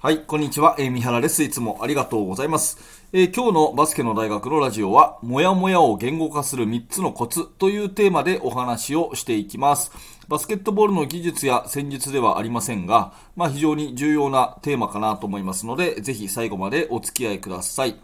[0.00, 0.76] はい、こんにちは。
[0.78, 1.42] えー、三原です。
[1.42, 2.78] いつもありがとうございます。
[3.12, 9.90] えー、今日のバスケの大学のラジオは、もやもやを言語化する3つのコツというテーマでお話をしていきます。
[10.28, 17.96] バスケットボールの技術や戦術ではありませんが、まあ非常に重要なテーマかなと思いますので、ぜひ最後までお付き合いください。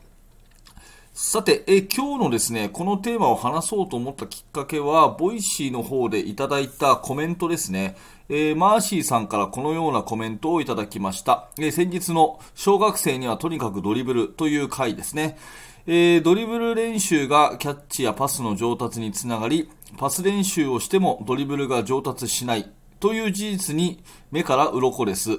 [1.16, 7.96] さて、え今日のですね、このテーマを話そうと思ったきっかけは、 Voicy の方でいただいたコメントですね。
[8.28, 11.46] えー、マーシーさんからこのようなコメントをいただきました。
[11.56, 15.38] えー、先日の小学生にはとにかくドリブルという回ですね。
[15.86, 24.02] えー、ドリブル練習がキャッチやパスの上達につながり、パス練習をしてもドリブルが上達しないという事実に
[24.32, 25.38] 目から鱗です。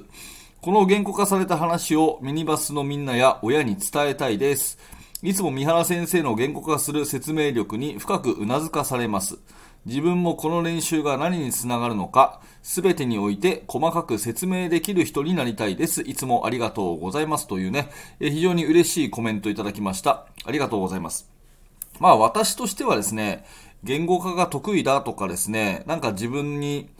[0.61, 4.79] この言語化された話をミニバスのみんなや親に伝えたいです。
[5.25, 9.39] いつも三原先生の言語化する説明力に深くうなずかされます。
[9.87, 16.03] 自分もこの練習が何につながるのか、すべてにおいて細かく説明できる人になりたいです。
[16.03, 17.89] いつもありがとうございますというね、
[18.19, 20.27] え非常に嬉しいコメントいただきました。
[20.45, 21.27] ありがとうございます。
[21.99, 23.45] まあ私としてはですね、
[23.83, 26.91] 言語化が得意だとかですね、なんか自分に、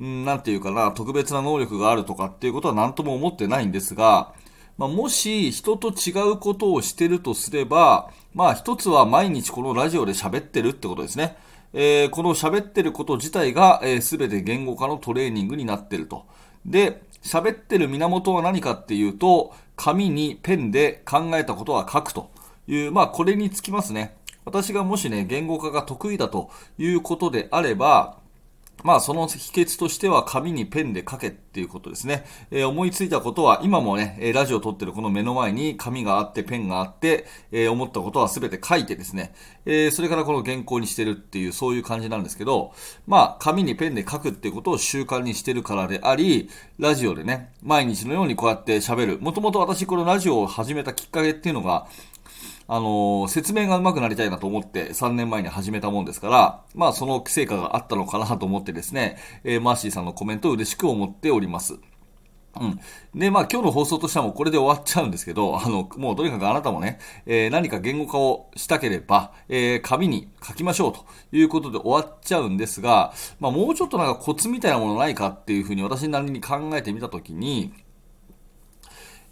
[0.00, 4.32] んなんていうかな、特別な能力があるとかっていうことは何とも思ってないんですが、
[4.76, 11.36] まあ、もし人と違うことをしてるとすれば、まあ一つは毎日このラジオで喋ってるってことですね。
[11.72, 16.24] えー、この喋ってること自体が、えー、全て言語化のトレーニングになってると。
[16.66, 22.30] で、喋ってる源は何かっていうと、紙にペンで考えたことは書くと
[22.66, 24.16] いう、まあこれにつきますね。
[24.44, 28.18] 私がもしね、言語化が得意だということであれば、
[28.84, 32.26] まあその秘訣としては紙にペンで書けっていうことですね。
[32.50, 42.74] えー、思いついたことは今もね、ラジオを撮ってるこの目の前に紙があってペンがあって、えー、思ったことは全て書いてですね、えー、それからこの原稿にしてるっていうそういう感じなんですけど、
[43.06, 49.18] まあ紙にペンで書くっていうことを習慣にしてるからであり、ラジオでね、毎日のようにこうやって喋る。
[49.18, 51.86] もともと私このラジオを始めたきっかけっていうのが、
[52.66, 61.78] あの、説明が上手くなりたいなと思って3年前に始めたもんですから、まあその成果があったのかなと思ってですね、えー、マーシーさんのコメントを嬉しく思っております。
[62.60, 62.80] うん。
[63.14, 77.72] で、まあ今日の放送としてはもうこれで終わっちゃうんですけど、あの、もうとにかくあなたもね、えー、何か言語化をしたければ、えー、紙に書きましょうということで終わっちゃうんですが、まあもうちょっとなんかコツみたいなものないかっていうふうに私なりに考えてみたときに、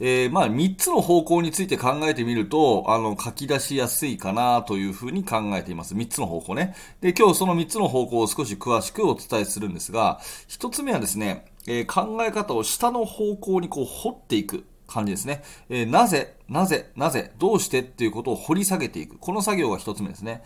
[0.04, 5.94] えー、まあ、3つの方向について考えてみると、あの、書き出しやすいかなというふうに考えています。
[5.94, 6.74] 3つの方向ね。
[7.00, 15.44] で、今日その3つの方向を少し詳しくお伝えするんですが、1つ目はですね、えー、考え方を下の方向にこう掘っていく感じですね。
[15.68, 19.18] えー、なぜ、なぜ、なぜ、どうしてっていうことを掘り下げていく。
[19.18, 20.42] この作業が1つ目ですね。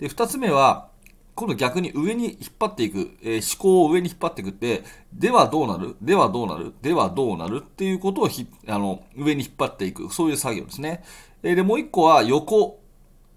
[0.00, 0.88] で、2つ目は、
[1.36, 5.94] 今度逆に上に引っ張っていく、えー、思考を上に引っ張っていくって、ではどうなる？
[6.00, 6.72] ではどうなる？
[6.80, 7.58] ではどうなる？
[7.58, 11.04] っていうことをひあの上に引っ張っていく、そういう作業ですね。
[11.42, 12.80] えー、で、もう一個は横、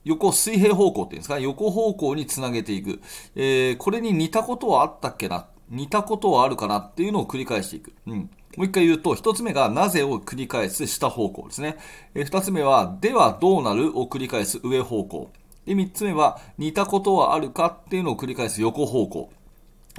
[0.05, 3.01] 横水平方向っていうんですか、横方向につなげていく。
[3.35, 5.47] えー、これに似たことはあったっけな？
[5.69, 7.93] 似たことはあるかなっていうのを繰り返していく。
[8.07, 8.29] うん。
[8.55, 11.75] もう一回言うと、一つ目がなぜを繰り返す下方向ですね。
[12.15, 13.99] えー、二つ目は、ではどうなる？
[13.99, 15.29] を繰り返す上方向。
[15.69, 19.29] で、3つ目は、似たことはあるかっていうのを繰り返す横方向。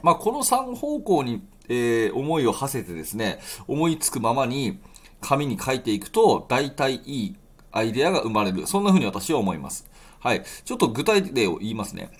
[0.03, 3.39] まあ、この3方向に、えー、思いを馳せてですね、
[3.69, 4.81] 思いつくままに
[5.21, 7.37] 紙に書いていくと、大体いい
[7.71, 8.67] アイデアが生まれる。
[8.67, 9.89] そんな風に私は思います。
[10.19, 10.43] はい。
[10.65, 12.11] ちょっと具体例を言いますね。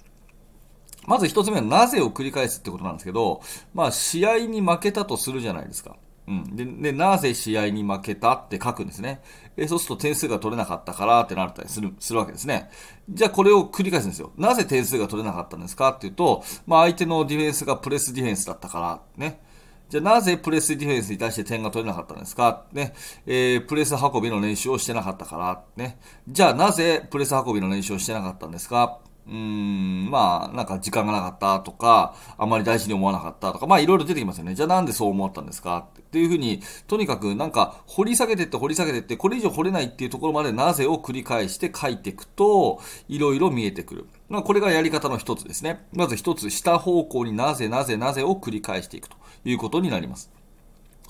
[1.09, 3.43] まず一つ目はなぜを繰り返すってことなんですけど、
[3.75, 5.97] まあ試合に負けたとするじゃないですか。
[6.31, 6.57] うん。
[6.57, 9.21] で、でなぜ試合に負けたって書くんですね。
[9.57, 12.71] えそうすると点数が取れなかったからってなったりする、するわけですね。
[13.11, 14.33] じゃあこれを繰り返すんですよ。
[14.37, 19.43] なぜ点数が取れなかったんですかっていうと、まあ相手のディフェンスがプレスディフェンスだったから、ね。
[19.89, 22.65] じゃあなぜプレスディフェンスに対して点が取れなかったんですか？
[22.73, 22.95] ね。
[23.27, 25.99] えー、プレス運びの練習をしてなかったから、ね。
[26.29, 29.01] じゃあなぜプレス運びの練習をしてなかったんですか？
[29.27, 34.55] うーん、まあ、なんか時間がなかったとか、あまり大事に思わなかったとか、まあいろいろ出てきますよね。
[34.55, 35.87] じゃあなんでそう思ったんですか？
[35.99, 44.07] っていうふうに、とにかくなんか掘り下げてって掘り下げてって、これ以上掘れないっていうところまでなぜを繰り返して書いていくと、いろいろ見えてくる。
[44.29, 45.87] まあこれがやり方の一つですね。
[45.93, 50.31] まず一つ、下方向になぜなぜなぜを繰り返していくということになります。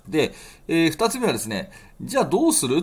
[0.08, 0.34] で、
[0.68, 1.70] えー、二つ目はですね、
[2.02, 2.80] じゃあどうする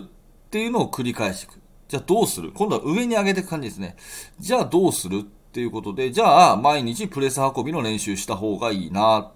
[0.50, 1.60] ていうのを繰り返していく。
[1.88, 2.52] じゃあどうする？
[2.52, 3.96] 今度は上に上げていく感じですね。
[4.38, 5.20] じゃあどうする？
[5.20, 9.32] っていうことで、じゃあ毎日プレス運びの練習した方がいいなっ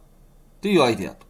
[0.60, 1.26] ていうアイデアと。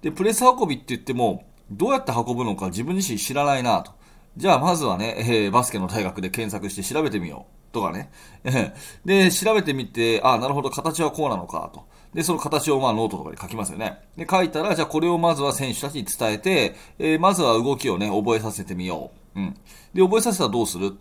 [0.00, 3.92] で、プレス運びって言っても、どうやって運ぶのか自分自身知らないなと。
[4.36, 7.72] じゃあまずはね、えー、バスケの大学で検索して調べてみよう。
[7.72, 8.10] とかね。
[9.04, 11.84] で、調べてみて、あ、なるほど、形はこうなのかと。
[12.14, 13.98] で、その形をまあノートとかに書きますよね。
[14.16, 19.21] で、書いたら、じゃあこれをまずは選手たちに伝えて、えー、まずは動きをね、覚えさせてみよう。
[19.34, 19.54] うん。
[19.94, 20.92] で、覚えさせたらどうする？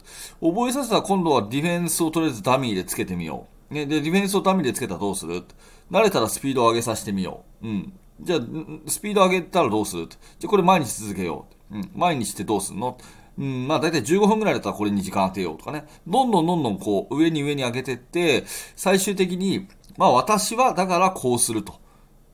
[0.41, 3.73] 覚えさせたら今度はディフェンスをとりあえずダミーでつけてみよう。
[3.73, 5.43] ね、で、ディフェンスをダミーでつけたらどうする？
[5.91, 7.67] 慣れたらスピードを上げさせてみよう。
[7.67, 7.93] うん。
[8.21, 8.39] じゃあ、
[8.87, 10.07] スピード上げたらどうする？
[10.39, 11.77] じゃこれ毎日続けよう。
[11.77, 11.91] うん。
[11.95, 12.97] 毎日ってどうするの？
[13.37, 15.85] うん、まあ大体15分ぐらいだったらこれに時間当てようとかね。
[16.05, 18.43] どんどんどんどんこう上に上に上げてって、
[18.75, 19.67] 最終的に、
[19.97, 21.79] まあ私はだからこうすると。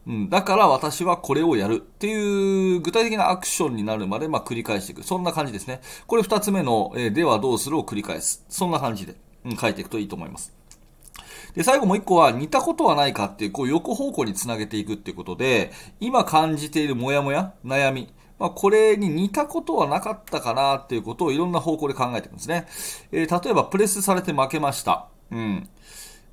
[0.07, 5.03] うん、だから私はこれをやるっていう具体的なアクションになるまで、まあ、繰り返していく。
[5.03, 5.81] そんな感じですね。
[6.07, 8.45] これ二つ目の、えー、ではどうするを繰り返す。
[8.47, 10.53] そんな感じで、うん、書いていくといいと思います。
[11.55, 22.65] で、最後もう一個は似たことはないかっていう、こう横方向につなげていくっていうことで、今感じているモヤモヤ、悩み、まあ、これに似たことはなかったかなっていうことをいろんな方向で考えていくんですね。
[23.11, 25.07] えー、例えばプレスされて負けました。
[25.31, 25.67] うん。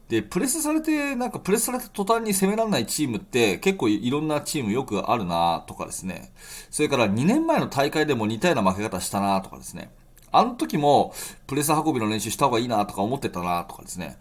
[0.08, 6.32] で、プレスされて、なんかプレスされた途端に攻められないチームって結構いろんなチームよくあるなとかですね。
[6.70, 9.90] それから2年前の大会でも似たような負け方したなとかですね。
[10.30, 11.14] あの時も
[11.46, 14.18] プレス運びの練習した方がいいなとか思ってたなとかですね。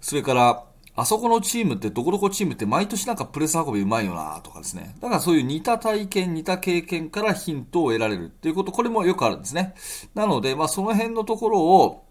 [0.00, 0.64] それから、
[0.94, 4.94] あそこのチームって、どこどこチームって毎年なんかプレス運びうまいよなとかですね。
[5.00, 9.74] だからそういう似た体験、似た経験からヒントを得られるっていうこと、これもよくあるんですね。
[10.14, 12.04] なので、まあその辺のところを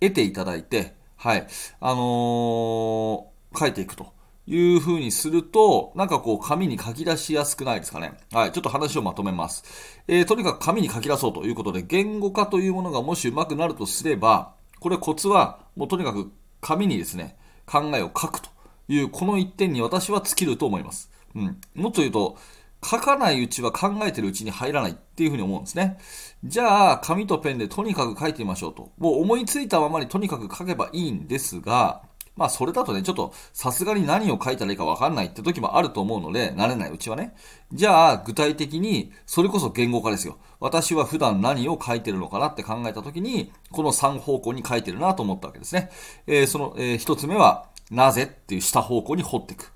[0.00, 0.94] 得ていただいて、
[1.24, 1.46] はい。
[1.80, 4.12] あのー、書いていくと。
[4.46, 8.12] いう風にすると、なんかこう紙に書き出しやすくないですかね。
[8.30, 8.52] はい。
[8.52, 9.64] ちょっと話をまとめます。
[10.06, 16.30] えー、とにかく紙に書き出そうということで、言語化というものがもし上手くなるとすれば、これコツは、もうとにかく
[16.60, 18.50] 紙にですね、考えを書くと
[18.88, 21.10] いう、この一点に私は尽きると思います。
[21.34, 21.58] うん。
[21.74, 22.36] もっと言うと、
[22.84, 25.98] 書かないうちは考えてるうちに入らないっていうふうに思うんですね。
[26.44, 28.92] じゃあ、紙とペンでとにかく書いてみましょうと。
[28.98, 32.02] もう思いついたままにとにかく書けばいいんですが、
[32.36, 37.34] まあそれだとね、ちょっとさすがに何を書いたらいいかわかんないって時もあると思うので、慣れないうちはね。
[37.72, 40.38] じゃあ具体的に、それこそ言語化ですよ。
[40.58, 45.90] 私は普段何を書いてるのかなって考えた時に、この3方向に書いてるなと思ったわけですね。
[46.26, 49.73] えー、その、えー、1つ目は、なぜっていう下方向に掘っていく。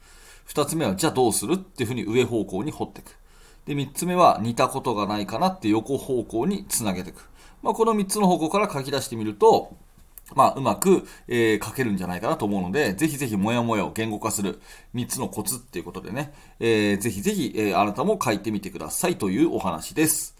[0.48, 1.54] 2つ目は、じゃあどうする？
[1.54, 3.16] っていうふうに上方向に掘っていく。
[3.66, 7.28] で、3つ目は、似たことがないかなって横方向につなげていく。
[7.62, 9.76] まあ、この3つの方向から書き出してみると、
[10.34, 14.60] まあ、うまく、えー、書けるんじゃないかなと思うので、ぜひぜひもやもやを言語化する
[14.94, 20.36] 3つのコツっていうことでね、えー、ぜひぜひ、えー、あなたも書いてみてくださいというお話です。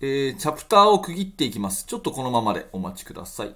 [0.00, 1.84] えー、チャプターを区切っていきます。
[1.84, 3.54] ちょっとこのままでお待ちください。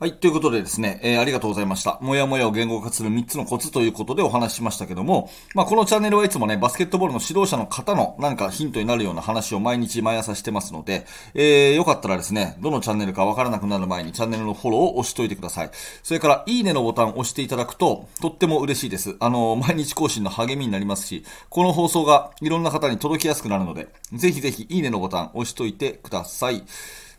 [0.00, 0.14] はい。
[0.14, 1.98] ということでですね、えー、ありがとうございました。
[2.00, 11.04] もやもやを言語化する3つのコツということでお話ししましたけども、まあ、このチャンネルはいつもね、バスケットボールの指導者の方の何かヒントになるような話を毎日毎朝してますので、
[11.34, 15.70] えー、よかったらですね、どのチャンネルかわからなくなる前にチャンネルのフォローを押しといてください。
[16.02, 19.16] それから、いいねのボタンを押していただくと、とっても嬉しいです。
[19.20, 26.64] あの、毎日更新の励みになりますし、この放送がいろんな方に届きやすくなるので、ぜひぜひいいねのボタン押しといてください。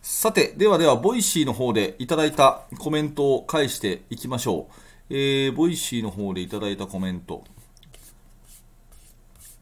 [0.01, 4.73] さて、ではでは、ボイシーの方でいただいたコメントを返していきましょう。
[5.11, 7.43] えー、ボイシーの方でいただいたコメント。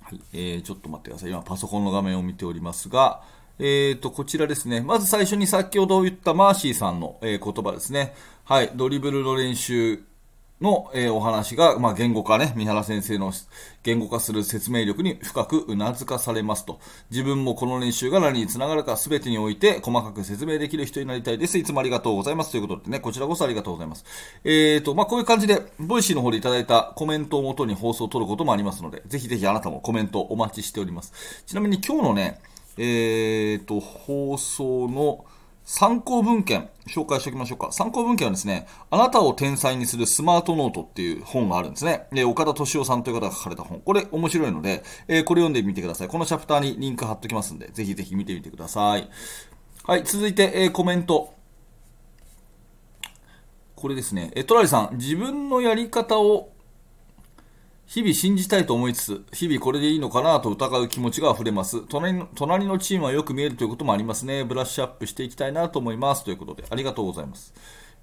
[0.01, 1.29] はい、えー、ちょっと待ってください。
[1.29, 3.21] 今、パソコンの画面を見ておりますが、
[3.59, 4.79] えーと、こちらですね。
[4.79, 8.13] まず最初に先ほど言ったマーシーさんの、えー、言葉ですね。
[8.45, 10.01] はい、ドリブルの練習
[10.61, 13.31] の、えー、お話が、まあ、言語化ね、三原先生の
[13.83, 16.79] 言語化する説明力に深く頷かされますと。
[17.11, 21.57] 自分もこの練習が何につながるか全てにおいて細かく説明できる人になりたいです。
[21.57, 22.51] いつもありがとうございます。
[22.51, 24.03] ということでね、こちらこそありがとうございます。
[24.43, 31.43] えーと、まあ、こういう感じで、ボイシーの方でいただいたコメントをもとに放送を取ることもありますので、ぜひぜひあなたもコメントお待ちしております。
[31.45, 32.41] ちなみに今日のね、
[32.77, 35.25] えーと、放送の、
[35.71, 37.71] 参考文献、紹介しておきましょうか。
[37.71, 42.07] 参考文献はですね、あなたを天才にするスマートノートっていう本があるんですね。
[42.11, 43.79] で、岡田斗司夫さんという方が書かれた本。
[43.81, 46.07] これ面白いので、えー、これ読んでみてください。
[46.07, 49.07] このチャプターにリンク貼っときますんで、ぜひぜひ見てみてください。
[49.83, 51.35] はい、続いて、えー、コメント。
[53.75, 54.31] これですね。
[54.35, 56.49] え、トラリさん、自分のやり方を
[57.89, 61.81] 日々信じたいと思いつつ、日々これでいいのかなと疑う気持ちが溢れます。
[61.87, 64.43] 隣の隣のチームはよく見えるということもありますね。
[64.43, 66.23] ブラッシュアップしていきたいなと思います。
[66.23, 67.51] ということで、ありがとうございます。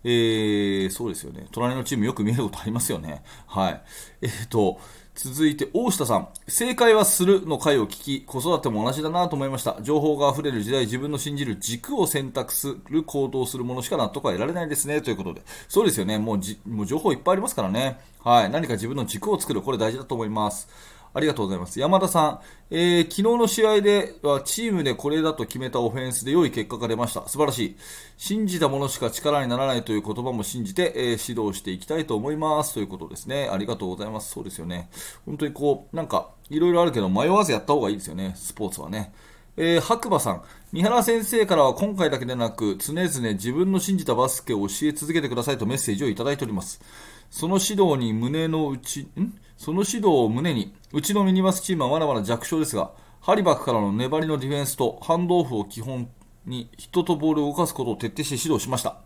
[0.08, 1.48] えー、そうですよね。
[1.50, 3.24] 隣のチームよく見えることありますよね。
[3.48, 3.82] はい。
[4.22, 4.78] えっ、ー、と、
[5.16, 6.28] 続いて、大下さん。
[6.46, 9.78] 正解はするの回を聞き、子育ても同じだなと思いました。
[9.82, 15.00] 情報が溢れる時代、自分の信じる軸を選択する行動するものしか納得は得られないですね。
[15.00, 15.42] ということで。
[15.66, 16.18] そうですよね。
[16.18, 17.98] もうじ、もう情報いっぱいありますからね。
[18.22, 18.50] はい。
[18.50, 19.60] 何か自分の軸を作る。
[19.60, 20.68] これ大事だと思います。
[21.16, 21.80] ありがとうございます。
[21.80, 27.26] 山田さん、えー、昨日の試合ではチームでこれだと決めたオフェンスで良い結果が出ました。
[27.26, 27.76] 素晴らしい。
[28.18, 32.74] 信じたものしか力にならないという言葉も信じて、えー、指導していきたいと思います。
[32.74, 33.48] ということですね。
[33.50, 34.30] ありがとうございます。
[34.30, 34.90] そうですよね。
[35.24, 38.34] 本当にこう、なんか、いろいろあるけど迷わずやった方がいいですよね。
[38.36, 39.14] スポーツはね。
[39.56, 46.82] えー、白馬さん、三原先生からは今回だけでなく、常々自分の信じたバスケを教え続けてくださいとメッセージをいただいております。
[47.30, 49.38] その指導に胸の内、ん？
[49.56, 52.90] その指導を胸に、うちのミニバスチームはまだまだ弱小ですが、
[53.20, 56.08] ハリバックからの粘りのディフェンスとハンドオフを基本
[56.44, 58.98] に人とボールを動かすことを徹底して指導しました。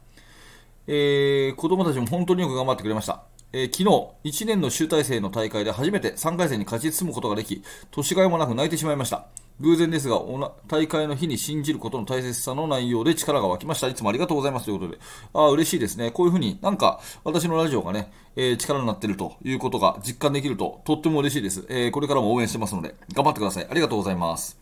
[0.87, 3.23] えー、子供たちも本当によく頑張ってくれました。
[3.53, 3.85] えー、昨
[4.25, 9.27] 日、1年の集大成の大会で初めて3回戦に勝ち進むことができ、年がいもなく泣いてしまいました。
[9.61, 10.21] 偶然ですが、
[10.69, 13.89] 大会の日に信じることの大切さの内容で力が湧きました。
[13.89, 14.99] いつもありがとうございますということで。
[15.35, 16.11] ああ、嬉しいですね。
[16.11, 21.67] こういうふうになんか私のラジオがね、えー、力になってるということが実感できるととっても嬉しいです。
[21.69, 23.67] えー、これからも応援してますので、頑張ってください。
[23.71, 24.59] ありがとうございます。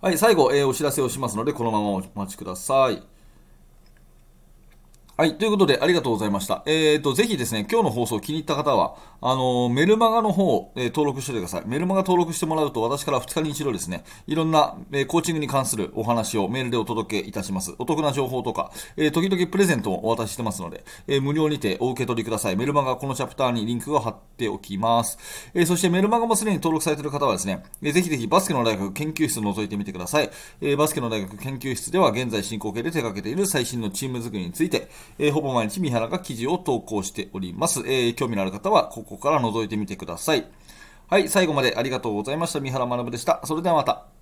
[0.00, 3.02] はい、最後、えー、お知らせをしますので、このままお待ちください。
[5.20, 5.34] はい。
[5.34, 6.62] ということで、ありがとうございました。
[6.64, 11.64] えっ、ー、と、ぜひですね、今日の放送気に入った方は、あの、メルマガの方、えー、登録しててください。
[11.66, 17.74] メルマガ登録してもらうと、私から2日に一度ですね、いろんな、えコーチングに関するお話をメールでお届けいたします。
[17.78, 22.56] お得な情報とか、え時々プレゼントもお渡ししてますので、え無料にてお受け取りください。
[22.56, 25.18] メルマガこのチャプターにリンクを貼っておきます。
[25.52, 30.30] えそしてメルマガもすでに登録されている方はですね、えぜひぜひバスケの大学研究室を覗いてみてください。
[30.62, 37.80] えバスケの大学研究室では現在進行形で手掛けている最新のチーム作りについて、えほぼ毎日三原が記事を投稿しております。
[37.80, 40.46] えー、興味のある方は、ここから覗いてみてください。
[41.08, 42.60] はい、最後までありがとうございました。
[42.60, 43.40] 三原学でした。
[43.44, 44.19] それではまた。